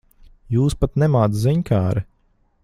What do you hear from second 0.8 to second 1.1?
pat